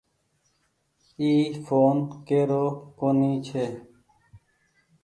[1.19, 1.29] اي
[1.65, 1.97] ڦون
[2.27, 2.63] ڪيرو
[2.97, 3.65] ڪونيٚ ڇي۔